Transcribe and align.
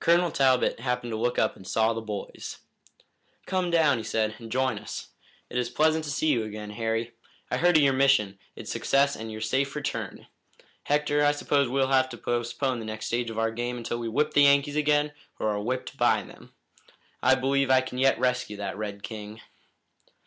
Colonel 0.00 0.30
Talbot 0.30 0.80
happened 0.80 1.10
to 1.12 1.16
look 1.18 1.38
up 1.38 1.54
and 1.54 1.68
saw 1.68 1.92
the 1.92 2.00
boys. 2.00 2.60
"Come 3.44 3.70
down," 3.70 3.98
he 3.98 4.02
said, 4.02 4.34
"and 4.38 4.50
join 4.50 4.78
us. 4.78 5.08
It 5.50 5.58
is 5.58 5.68
pleasant 5.68 6.04
to 6.04 6.10
see 6.10 6.28
you 6.28 6.44
again, 6.44 6.70
Harry. 6.70 7.12
I 7.50 7.58
heard 7.58 7.76
of 7.76 7.82
your 7.82 7.92
mission, 7.92 8.38
its 8.56 8.72
success 8.72 9.14
and 9.16 9.30
your 9.30 9.42
safe 9.42 9.76
return. 9.76 10.28
Hector, 10.84 11.22
I 11.26 11.32
suppose 11.32 11.68
we'll 11.68 11.88
have 11.88 12.08
to 12.08 12.16
postpone 12.16 12.78
the 12.78 12.86
next 12.86 13.04
stage 13.08 13.28
of 13.28 13.38
our 13.38 13.50
game 13.50 13.76
until 13.76 13.98
we 13.98 14.08
whip 14.08 14.32
the 14.32 14.44
Yankees 14.44 14.76
again 14.76 15.12
or 15.38 15.50
are 15.50 15.60
whipped 15.60 15.98
by 15.98 16.22
them. 16.22 16.54
I 17.22 17.34
believe 17.34 17.68
I 17.68 17.82
can 17.82 17.98
yet 17.98 18.18
rescue 18.18 18.56
that 18.56 18.78
red 18.78 19.02
king." 19.02 19.42